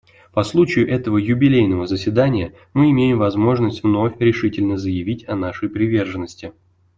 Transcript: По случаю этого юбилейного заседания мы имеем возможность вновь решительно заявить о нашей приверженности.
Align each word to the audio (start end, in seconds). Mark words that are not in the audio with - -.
По 0.33 0.41
случаю 0.43 0.89
этого 0.89 1.19
юбилейного 1.19 1.85
заседания 1.85 2.55
мы 2.73 2.89
имеем 2.89 3.19
возможность 3.19 3.83
вновь 3.83 4.15
решительно 4.17 4.75
заявить 4.75 5.29
о 5.29 5.35
нашей 5.35 5.69
приверженности. 5.69 6.53